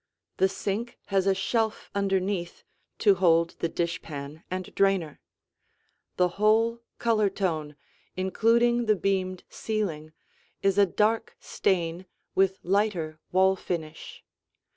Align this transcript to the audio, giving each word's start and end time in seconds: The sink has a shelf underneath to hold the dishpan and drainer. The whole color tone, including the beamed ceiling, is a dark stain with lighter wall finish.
The 0.37 0.49
sink 0.49 0.97
has 1.09 1.27
a 1.27 1.35
shelf 1.35 1.91
underneath 1.93 2.63
to 2.97 3.13
hold 3.13 3.51
the 3.59 3.69
dishpan 3.69 4.41
and 4.49 4.73
drainer. 4.73 5.19
The 6.17 6.27
whole 6.41 6.79
color 6.97 7.29
tone, 7.29 7.75
including 8.17 8.87
the 8.87 8.95
beamed 8.95 9.43
ceiling, 9.47 10.11
is 10.63 10.79
a 10.79 10.87
dark 10.87 11.35
stain 11.39 12.07
with 12.33 12.57
lighter 12.63 13.19
wall 13.31 13.55
finish. 13.55 14.23